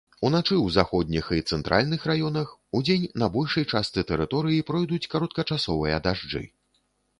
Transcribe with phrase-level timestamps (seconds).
[0.27, 6.45] Уначы ў заходніх і цэнтральных раёнах, удзень на большай частцы тэрыторыі пройдуць кароткачасовыя дажджы.